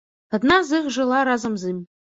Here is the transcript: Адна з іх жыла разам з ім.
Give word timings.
Адна 0.37 0.57
з 0.69 0.79
іх 0.81 0.89
жыла 0.99 1.23
разам 1.31 1.53
з 1.63 1.75
ім. 1.77 1.87